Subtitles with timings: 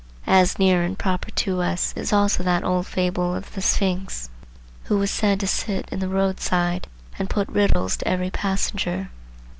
[0.25, 4.29] As near and proper to us is also that old fable of the Sphinx,
[4.85, 6.87] who was said to sit in the road side
[7.19, 9.11] and put riddles to every passenger.